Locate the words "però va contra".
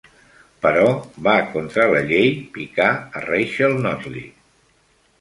0.63-1.87